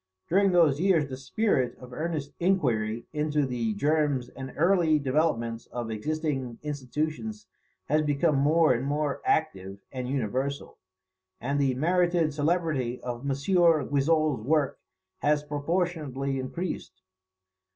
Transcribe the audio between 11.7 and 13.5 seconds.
merited celebrity of M.